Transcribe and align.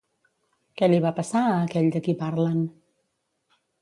Què 0.81 0.87
li 0.93 1.01
va 1.03 1.11
passar 1.19 1.43
a 1.49 1.59
aquell 1.67 1.91
de 1.97 2.03
qui 2.07 2.17
parlen? 2.25 2.59